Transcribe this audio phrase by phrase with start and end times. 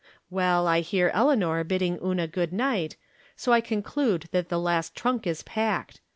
[0.31, 2.97] Well, I hear Eleanor bidding Una good night,
[3.35, 6.01] so I conclude that the last trunk is packed.